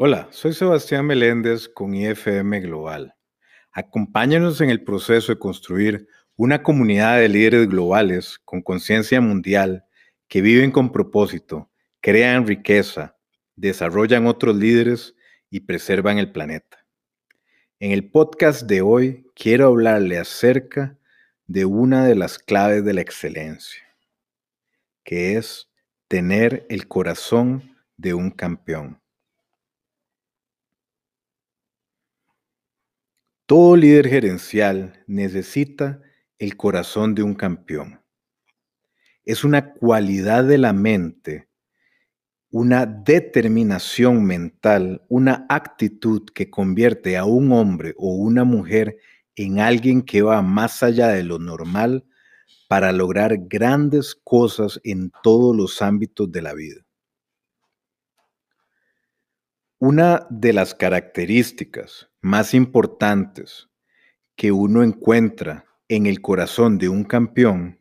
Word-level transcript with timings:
Hola, 0.00 0.28
soy 0.30 0.52
Sebastián 0.52 1.06
Meléndez 1.06 1.68
con 1.68 1.92
IFM 1.92 2.60
Global. 2.60 3.16
Acompáñanos 3.72 4.60
en 4.60 4.70
el 4.70 4.84
proceso 4.84 5.32
de 5.32 5.40
construir 5.40 6.06
una 6.36 6.62
comunidad 6.62 7.18
de 7.18 7.28
líderes 7.28 7.68
globales 7.68 8.38
con 8.44 8.62
conciencia 8.62 9.20
mundial 9.20 9.86
que 10.28 10.40
viven 10.40 10.70
con 10.70 10.92
propósito, 10.92 11.68
crean 12.00 12.46
riqueza, 12.46 13.16
desarrollan 13.56 14.28
otros 14.28 14.54
líderes 14.54 15.16
y 15.50 15.58
preservan 15.66 16.18
el 16.18 16.30
planeta. 16.30 16.86
En 17.80 17.90
el 17.90 18.08
podcast 18.08 18.68
de 18.68 18.82
hoy 18.82 19.26
quiero 19.34 19.66
hablarle 19.66 20.18
acerca 20.18 20.96
de 21.48 21.64
una 21.64 22.06
de 22.06 22.14
las 22.14 22.38
claves 22.38 22.84
de 22.84 22.94
la 22.94 23.00
excelencia, 23.00 23.82
que 25.02 25.36
es 25.36 25.68
tener 26.06 26.66
el 26.68 26.86
corazón 26.86 27.76
de 27.96 28.14
un 28.14 28.30
campeón. 28.30 29.00
Todo 33.48 33.76
líder 33.76 34.08
gerencial 34.08 35.02
necesita 35.06 36.02
el 36.38 36.58
corazón 36.58 37.14
de 37.14 37.22
un 37.22 37.34
campeón. 37.34 38.02
Es 39.24 39.42
una 39.42 39.72
cualidad 39.72 40.44
de 40.44 40.58
la 40.58 40.74
mente, 40.74 41.48
una 42.50 42.84
determinación 42.84 44.22
mental, 44.22 45.00
una 45.08 45.46
actitud 45.48 46.26
que 46.34 46.50
convierte 46.50 47.16
a 47.16 47.24
un 47.24 47.50
hombre 47.52 47.94
o 47.96 48.16
una 48.16 48.44
mujer 48.44 48.98
en 49.34 49.60
alguien 49.60 50.02
que 50.02 50.20
va 50.20 50.42
más 50.42 50.82
allá 50.82 51.08
de 51.08 51.24
lo 51.24 51.38
normal 51.38 52.04
para 52.68 52.92
lograr 52.92 53.34
grandes 53.48 54.14
cosas 54.14 54.78
en 54.84 55.10
todos 55.22 55.56
los 55.56 55.80
ámbitos 55.80 56.30
de 56.30 56.42
la 56.42 56.52
vida. 56.52 56.87
Una 59.80 60.26
de 60.28 60.52
las 60.52 60.74
características 60.74 62.10
más 62.20 62.52
importantes 62.52 63.68
que 64.34 64.50
uno 64.50 64.82
encuentra 64.82 65.66
en 65.86 66.06
el 66.06 66.20
corazón 66.20 66.78
de 66.78 66.88
un 66.88 67.04
campeón 67.04 67.80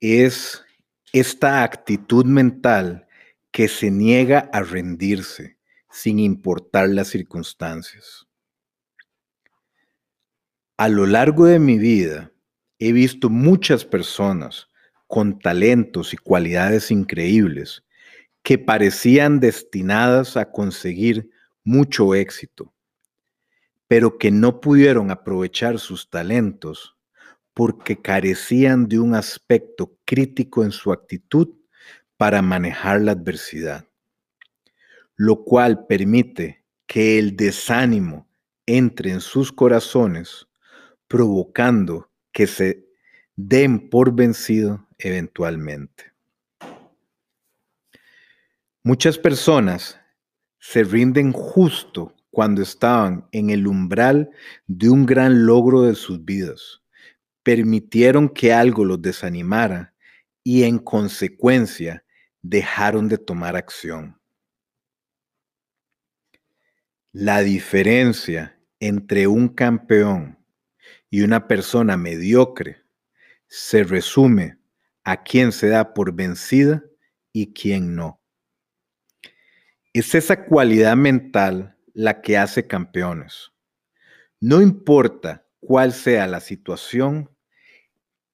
es 0.00 0.64
esta 1.12 1.62
actitud 1.62 2.24
mental 2.24 3.06
que 3.50 3.68
se 3.68 3.90
niega 3.90 4.48
a 4.50 4.62
rendirse 4.62 5.58
sin 5.90 6.18
importar 6.18 6.88
las 6.88 7.08
circunstancias. 7.08 8.26
A 10.78 10.88
lo 10.88 11.04
largo 11.04 11.44
de 11.44 11.58
mi 11.58 11.76
vida 11.76 12.32
he 12.78 12.92
visto 12.92 13.28
muchas 13.28 13.84
personas 13.84 14.68
con 15.06 15.38
talentos 15.38 16.14
y 16.14 16.16
cualidades 16.16 16.90
increíbles 16.90 17.84
que 18.42 18.58
parecían 18.58 19.40
destinadas 19.40 20.36
a 20.36 20.50
conseguir 20.50 21.30
mucho 21.64 22.14
éxito, 22.14 22.72
pero 23.86 24.18
que 24.18 24.30
no 24.30 24.60
pudieron 24.60 25.10
aprovechar 25.10 25.78
sus 25.78 26.10
talentos 26.10 26.96
porque 27.54 28.00
carecían 28.00 28.88
de 28.88 28.98
un 28.98 29.14
aspecto 29.14 29.96
crítico 30.04 30.64
en 30.64 30.72
su 30.72 30.92
actitud 30.92 31.48
para 32.16 32.42
manejar 32.42 33.00
la 33.00 33.12
adversidad, 33.12 33.86
lo 35.16 35.44
cual 35.44 35.86
permite 35.86 36.64
que 36.86 37.18
el 37.18 37.36
desánimo 37.36 38.28
entre 38.66 39.10
en 39.10 39.20
sus 39.20 39.52
corazones, 39.52 40.46
provocando 41.08 42.10
que 42.32 42.46
se 42.46 42.86
den 43.36 43.90
por 43.90 44.14
vencido 44.14 44.86
eventualmente. 44.98 46.11
Muchas 48.84 49.16
personas 49.16 50.00
se 50.58 50.82
rinden 50.82 51.32
justo 51.32 52.16
cuando 52.32 52.62
estaban 52.62 53.28
en 53.30 53.50
el 53.50 53.68
umbral 53.68 54.30
de 54.66 54.90
un 54.90 55.06
gran 55.06 55.46
logro 55.46 55.82
de 55.82 55.94
sus 55.94 56.24
vidas. 56.24 56.82
Permitieron 57.44 58.28
que 58.28 58.52
algo 58.52 58.84
los 58.84 59.00
desanimara 59.00 59.94
y 60.42 60.64
en 60.64 60.80
consecuencia 60.80 62.04
dejaron 62.40 63.08
de 63.08 63.18
tomar 63.18 63.54
acción. 63.54 64.20
La 67.12 67.40
diferencia 67.42 68.58
entre 68.80 69.28
un 69.28 69.48
campeón 69.48 70.44
y 71.08 71.22
una 71.22 71.46
persona 71.46 71.96
mediocre 71.96 72.82
se 73.46 73.84
resume 73.84 74.58
a 75.04 75.22
quién 75.22 75.52
se 75.52 75.68
da 75.68 75.94
por 75.94 76.12
vencida 76.12 76.82
y 77.32 77.52
quién 77.52 77.94
no. 77.94 78.21
Es 79.94 80.14
esa 80.14 80.46
cualidad 80.46 80.96
mental 80.96 81.76
la 81.92 82.22
que 82.22 82.38
hace 82.38 82.66
campeones. 82.66 83.52
No 84.40 84.62
importa 84.62 85.46
cuál 85.60 85.92
sea 85.92 86.26
la 86.26 86.40
situación, 86.40 87.30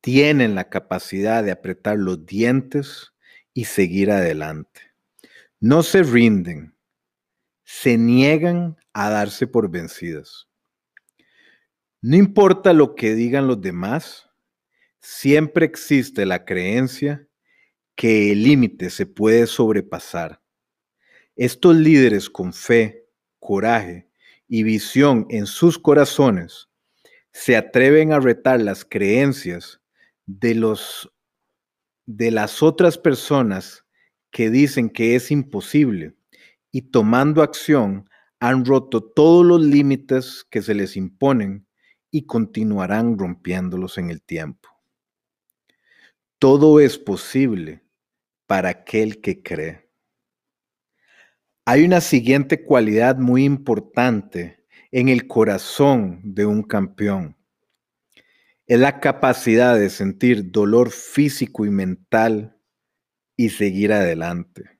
tienen 0.00 0.54
la 0.54 0.70
capacidad 0.70 1.44
de 1.44 1.50
apretar 1.50 1.98
los 1.98 2.24
dientes 2.24 3.12
y 3.52 3.66
seguir 3.66 4.10
adelante. 4.10 4.80
No 5.60 5.82
se 5.82 6.02
rinden, 6.02 6.74
se 7.64 7.98
niegan 7.98 8.78
a 8.94 9.10
darse 9.10 9.46
por 9.46 9.70
vencidas. 9.70 10.48
No 12.00 12.16
importa 12.16 12.72
lo 12.72 12.94
que 12.94 13.14
digan 13.14 13.46
los 13.46 13.60
demás, 13.60 14.30
siempre 15.00 15.66
existe 15.66 16.24
la 16.24 16.46
creencia 16.46 17.28
que 17.94 18.32
el 18.32 18.42
límite 18.42 18.88
se 18.88 19.04
puede 19.04 19.46
sobrepasar 19.46 20.41
estos 21.36 21.76
líderes 21.76 22.28
con 22.28 22.52
fe, 22.52 23.08
coraje 23.38 24.08
y 24.48 24.62
visión 24.62 25.26
en 25.30 25.46
sus 25.46 25.78
corazones 25.78 26.68
se 27.32 27.56
atreven 27.56 28.12
a 28.12 28.20
retar 28.20 28.60
las 28.60 28.84
creencias 28.84 29.80
de 30.26 30.54
los 30.54 31.10
de 32.06 32.30
las 32.30 32.62
otras 32.62 32.98
personas 32.98 33.84
que 34.30 34.50
dicen 34.50 34.90
que 34.90 35.14
es 35.14 35.30
imposible 35.30 36.14
y 36.70 36.82
tomando 36.82 37.42
acción 37.42 38.08
han 38.40 38.64
roto 38.64 39.02
todos 39.02 39.46
los 39.46 39.62
límites 39.62 40.44
que 40.50 40.62
se 40.62 40.74
les 40.74 40.96
imponen 40.96 41.66
y 42.10 42.26
continuarán 42.26 43.18
rompiéndolos 43.18 43.98
en 43.98 44.10
el 44.10 44.20
tiempo. 44.20 44.68
Todo 46.38 46.80
es 46.80 46.98
posible 46.98 47.84
para 48.46 48.70
aquel 48.70 49.20
que 49.20 49.42
cree. 49.42 49.88
Hay 51.64 51.84
una 51.84 52.00
siguiente 52.00 52.64
cualidad 52.64 53.18
muy 53.18 53.44
importante 53.44 54.64
en 54.90 55.08
el 55.08 55.28
corazón 55.28 56.20
de 56.24 56.44
un 56.44 56.64
campeón. 56.64 57.36
Es 58.66 58.80
la 58.80 58.98
capacidad 58.98 59.78
de 59.78 59.88
sentir 59.88 60.50
dolor 60.50 60.90
físico 60.90 61.64
y 61.64 61.70
mental 61.70 62.56
y 63.36 63.50
seguir 63.50 63.92
adelante. 63.92 64.70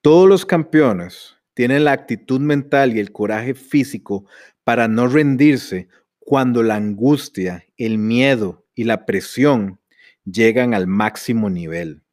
Todos 0.00 0.26
los 0.26 0.46
campeones 0.46 1.36
tienen 1.52 1.84
la 1.84 1.92
actitud 1.92 2.40
mental 2.40 2.96
y 2.96 3.00
el 3.00 3.12
coraje 3.12 3.52
físico 3.52 4.24
para 4.64 4.88
no 4.88 5.08
rendirse 5.08 5.88
cuando 6.18 6.62
la 6.62 6.76
angustia, 6.76 7.66
el 7.76 7.98
miedo 7.98 8.64
y 8.74 8.84
la 8.84 9.04
presión 9.04 9.78
llegan 10.24 10.72
al 10.72 10.86
máximo 10.86 11.50
nivel. 11.50 12.05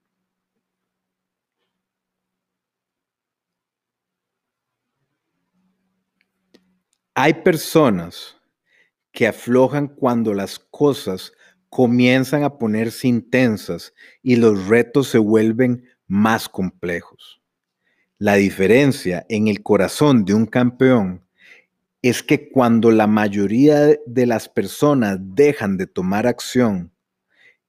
Hay 7.16 7.36
personas 7.36 8.38
que 9.12 9.28
aflojan 9.28 9.88
cuando 9.88 10.34
las 10.34 10.58
cosas 10.58 11.32
comienzan 11.70 12.44
a 12.44 12.58
ponerse 12.58 13.08
intensas 13.08 13.94
y 14.24 14.36
los 14.36 14.68
retos 14.68 15.10
se 15.10 15.20
vuelven 15.20 15.88
más 16.08 16.50
complejos. 16.50 17.40
La 18.18 18.34
diferencia 18.34 19.28
en 19.30 19.48
el 19.48 19.62
corazón 19.62 20.26
de 20.26 20.34
un 20.34 20.48
campeón 20.48 21.24
es 22.02 22.24
que 22.24 22.50
cuando 22.50 22.90
la 22.90 23.06
mayoría 23.06 23.96
de 24.08 24.26
las 24.26 24.50
personas 24.50 25.20
dejan 25.22 25.78
de 25.78 25.86
tomar 25.86 26.26
acción, 26.26 26.92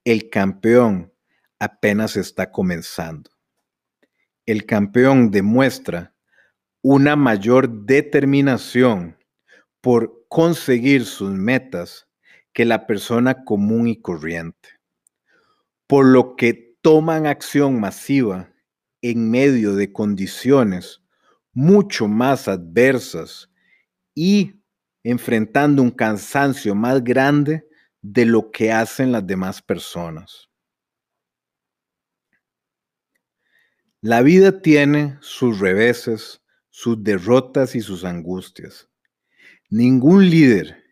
el 0.04 0.30
campeón 0.30 1.12
apenas 1.58 2.16
está 2.16 2.50
comenzando. 2.50 3.30
El 4.46 4.64
campeón 4.64 5.30
demuestra 5.30 6.14
una 6.80 7.14
mayor 7.14 7.84
determinación 7.84 9.18
por 9.84 10.24
conseguir 10.30 11.04
sus 11.04 11.30
metas 11.32 12.08
que 12.54 12.64
la 12.64 12.86
persona 12.86 13.44
común 13.44 13.86
y 13.86 14.00
corriente, 14.00 14.70
por 15.86 16.06
lo 16.06 16.36
que 16.36 16.78
toman 16.80 17.26
acción 17.26 17.78
masiva 17.78 18.50
en 19.02 19.30
medio 19.30 19.74
de 19.74 19.92
condiciones 19.92 21.02
mucho 21.52 22.08
más 22.08 22.48
adversas 22.48 23.50
y 24.14 24.54
enfrentando 25.02 25.82
un 25.82 25.90
cansancio 25.90 26.74
más 26.74 27.04
grande 27.04 27.68
de 28.00 28.24
lo 28.24 28.50
que 28.50 28.72
hacen 28.72 29.12
las 29.12 29.26
demás 29.26 29.60
personas. 29.60 30.48
La 34.00 34.22
vida 34.22 34.62
tiene 34.62 35.18
sus 35.20 35.60
reveses, 35.60 36.40
sus 36.70 37.04
derrotas 37.04 37.74
y 37.74 37.82
sus 37.82 38.06
angustias. 38.06 38.88
Ningún 39.70 40.28
líder 40.28 40.84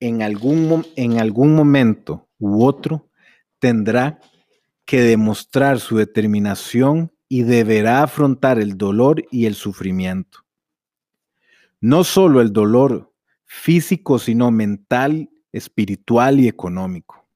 en 0.00 0.22
algún, 0.22 0.86
en 0.96 1.18
algún 1.18 1.54
momento 1.54 2.28
u 2.38 2.64
otro 2.64 3.08
tendrá 3.58 4.20
que 4.84 5.00
demostrar 5.00 5.80
su 5.80 5.96
determinación 5.96 7.12
y 7.28 7.42
deberá 7.42 8.02
afrontar 8.02 8.58
el 8.58 8.76
dolor 8.78 9.24
y 9.30 9.46
el 9.46 9.54
sufrimiento. 9.54 10.44
No 11.80 12.04
solo 12.04 12.40
el 12.40 12.52
dolor 12.52 13.12
físico, 13.44 14.18
sino 14.18 14.50
mental, 14.50 15.30
espiritual 15.52 16.40
y 16.40 16.48
económico. 16.48 17.26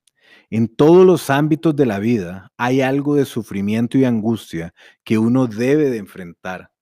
En 0.51 0.69
todos 0.69 1.07
los 1.07 1.31
ámbitos 1.31 1.75
de 1.77 1.87
la 1.87 1.99
vida 1.99 2.53
hay 2.57 2.81
algo 2.81 3.15
de 3.15 3.25
sufrimiento 3.25 3.99
y 3.99 4.05
angustia 4.05 4.75
que 5.05 5.19
uno 5.19 5.47
debe 5.47 5.91
de 5.91 5.99
enfrentar, 5.99 6.73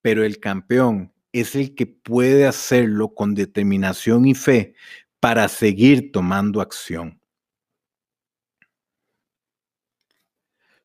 pero 0.00 0.24
el 0.24 0.38
campeón 0.38 1.11
es 1.32 1.54
el 1.54 1.74
que 1.74 1.86
puede 1.86 2.46
hacerlo 2.46 3.14
con 3.14 3.34
determinación 3.34 4.26
y 4.26 4.34
fe 4.34 4.74
para 5.20 5.48
seguir 5.48 6.12
tomando 6.12 6.60
acción. 6.60 7.20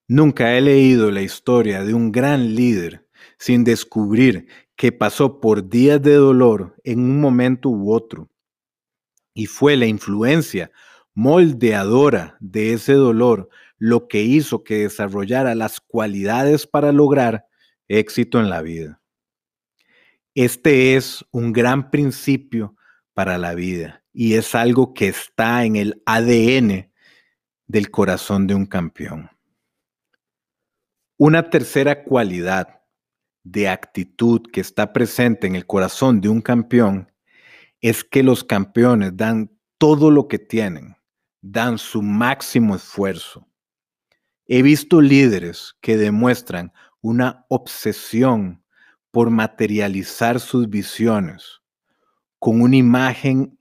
Nunca 0.08 0.58
he 0.58 0.62
leído 0.62 1.12
la 1.12 1.22
historia 1.22 1.84
de 1.84 1.94
un 1.94 2.14
gran 2.14 2.56
líder 2.56 3.08
sin 3.38 3.66
descubrir 3.66 4.48
que 4.78 4.94
pasó 4.94 5.42
por 5.42 5.68
días 5.68 6.02
de 6.02 6.14
dolor 6.14 6.76
en 6.86 7.00
un 7.00 7.20
momento 7.20 7.70
u 7.70 7.92
otro. 7.92 8.30
Y 9.34 9.48
fue 9.48 9.76
la 9.76 9.86
influencia 9.86 10.72
moldeadora 11.14 12.38
de 12.40 12.74
ese 12.74 12.94
dolor 12.94 13.50
lo 13.80 14.08
que 14.08 14.22
hizo 14.22 14.64
que 14.64 14.84
desarrollara 14.84 15.56
las 15.56 15.82
cualidades 15.82 16.68
para 16.68 16.92
lograr 16.92 17.46
éxito 17.88 18.40
en 18.40 18.50
la 18.50 18.62
vida. 18.62 19.02
Este 20.40 20.96
es 20.96 21.26
un 21.32 21.52
gran 21.52 21.90
principio 21.90 22.76
para 23.16 23.40
la 23.40 23.56
vida 23.56 24.04
y 24.14 24.36
es 24.36 24.54
algo 24.54 24.94
que 24.94 25.08
está 25.08 25.66
en 25.66 25.76
el 25.76 26.04
ADN 26.06 26.94
del 27.66 27.90
corazón 27.90 28.46
de 28.46 28.54
un 28.54 28.68
campeón. 28.68 29.32
Una 31.18 31.50
tercera 31.50 32.04
cualidad 32.04 32.84
de 33.42 33.68
actitud 33.68 34.44
que 34.54 34.62
está 34.62 34.94
presente 34.94 35.48
en 35.48 35.56
el 35.56 35.66
corazón 35.66 36.22
de 36.22 36.30
un 36.30 36.42
campeón 36.42 37.12
es 37.82 38.04
que 38.04 38.22
los 38.22 38.44
campeones 38.44 39.18
dan 39.18 39.50
todo 39.80 40.12
lo 40.12 40.28
que 40.28 40.38
tienen 40.38 40.98
dan 41.42 41.80
su 41.80 42.04
máximo 42.04 42.76
esfuerzo. 42.76 43.48
He 44.46 44.62
visto 44.62 45.02
líderes 45.02 45.76
que 45.82 45.98
demuestran 45.98 46.74
una 47.02 47.48
obsesión 47.50 48.64
por 49.18 49.32
materializar 49.32 50.40
sus 50.40 50.70
visiones 50.70 51.64
con 52.38 52.62
una 52.62 52.76
imagen 52.76 53.58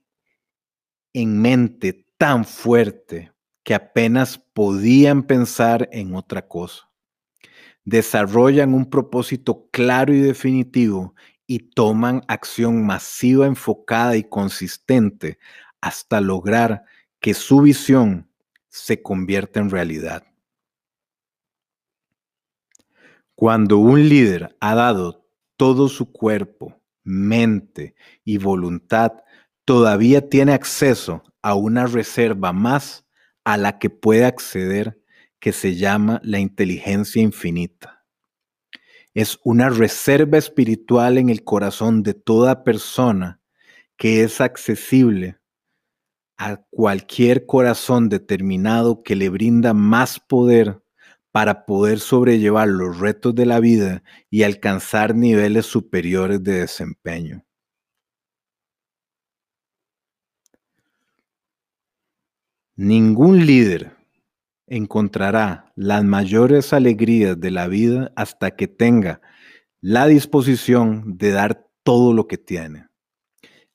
en 1.13 1.41
mente 1.41 2.05
tan 2.19 2.45
fuerte 2.45 3.31
que 3.63 3.73
apenas 3.73 4.37
podían 4.37 5.23
pensar 5.23 5.89
en 5.91 6.13
otra 6.13 6.47
cosa. 6.47 6.91
Desarrollan 7.85 8.75
un 8.75 8.87
propósito 8.87 9.67
claro 9.71 10.13
y 10.13 10.19
definitivo 10.19 11.15
y 11.47 11.71
toman 11.71 12.21
acción 12.27 12.85
masiva, 12.85 13.47
enfocada 13.47 14.15
y 14.15 14.25
consistente 14.25 15.39
hasta 15.81 16.21
lograr 16.21 16.83
que 17.19 17.33
su 17.33 17.61
visión 17.61 18.29
se 18.69 19.01
convierta 19.01 19.59
en 19.59 19.71
realidad. 19.71 20.23
Cuando 23.33 23.79
un 23.79 24.07
líder 24.07 24.55
ha 24.59 24.75
dado 24.75 25.26
todo 25.57 25.89
su 25.89 26.11
cuerpo, 26.11 26.79
mente 27.03 27.95
y 28.23 28.37
voluntad, 28.37 29.13
todavía 29.65 30.29
tiene 30.29 30.53
acceso 30.53 31.23
a 31.41 31.55
una 31.55 31.87
reserva 31.87 32.53
más 32.53 33.05
a 33.43 33.57
la 33.57 33.79
que 33.79 33.89
puede 33.89 34.25
acceder 34.25 35.01
que 35.39 35.51
se 35.51 35.75
llama 35.75 36.21
la 36.23 36.39
inteligencia 36.39 37.21
infinita. 37.21 38.05
Es 39.13 39.39
una 39.43 39.69
reserva 39.69 40.37
espiritual 40.37 41.17
en 41.17 41.29
el 41.29 41.43
corazón 41.43 42.03
de 42.03 42.13
toda 42.13 42.63
persona 42.63 43.41
que 43.97 44.23
es 44.23 44.41
accesible 44.41 45.39
a 46.37 46.57
cualquier 46.69 47.47
corazón 47.47 48.09
determinado 48.09 49.01
que 49.01 49.15
le 49.15 49.29
brinda 49.29 49.73
más 49.73 50.19
poder 50.19 50.83
para 51.37 51.67
poder 51.67 51.99
sobrellevar 51.99 52.67
los 52.67 52.97
retos 52.97 53.35
de 53.35 53.45
la 53.45 53.59
vida 53.59 54.01
y 54.31 54.41
alcanzar 54.41 55.13
niveles 55.13 55.67
superiores 55.67 56.43
de 56.43 56.61
desempeño. 56.61 57.45
Ningún 62.75 63.45
líder 63.45 63.95
encontrará 64.65 65.71
las 65.75 66.03
mayores 66.03 66.73
alegrías 66.73 67.39
de 67.39 67.51
la 67.51 67.67
vida 67.67 68.11
hasta 68.15 68.55
que 68.55 68.67
tenga 68.67 69.21
la 69.79 70.07
disposición 70.07 71.19
de 71.19 71.29
dar 71.33 71.69
todo 71.83 72.13
lo 72.13 72.25
que 72.25 72.39
tiene. 72.39 72.87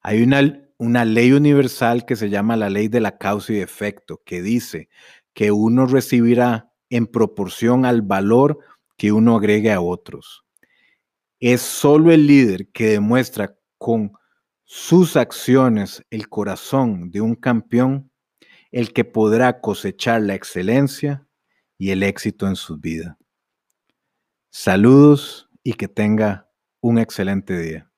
Hay 0.01 0.25
una 0.25 0.41
una 0.79 1.05
ley 1.05 1.31
universal 1.31 2.05
que 2.07 2.17
se 2.17 2.29
llama 2.29 2.57
la 2.57 2.71
ley 2.71 2.89
de 2.89 3.01
la 3.01 3.19
causa 3.19 3.53
y 3.53 3.61
efecto, 3.61 4.21
que 4.27 4.43
dice 4.43 4.89
que 5.33 5.53
uno 5.53 5.87
recibirá 5.87 6.72
en 6.93 7.07
proporción 7.07 7.87
al 7.87 8.03
valor 8.03 8.59
que 8.99 9.13
uno 9.13 9.37
agregue 9.37 9.73
a 9.73 9.81
otros. 9.81 10.45
Es 11.41 11.63
solo 11.63 12.13
el 12.13 12.27
líder 12.27 12.69
que 12.71 12.89
demuestra 12.89 13.57
con 13.79 14.13
sus 14.65 15.17
acciones 15.17 16.05
el 16.11 16.29
corazón 16.29 17.11
de 17.11 17.21
un 17.21 17.35
campeón 17.35 18.11
el 18.71 18.93
que 18.93 19.05
podrá 19.05 19.61
cosechar 19.61 20.23
la 20.23 20.35
excelencia 20.35 21.27
y 21.79 21.91
el 21.91 22.03
éxito 22.03 22.47
en 22.47 22.57
su 22.57 22.79
vida. 22.79 23.19
Saludos 24.51 25.49
y 25.63 25.75
que 25.75 25.89
tenga 25.89 26.51
un 26.81 26.99
excelente 26.99 27.59
día. 27.59 27.92